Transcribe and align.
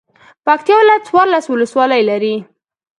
پکتيا 0.45 0.75
ولايت 0.79 1.03
څوارلس 1.09 1.45
ولسوالۍ 1.49 2.01
لری. 2.09 2.35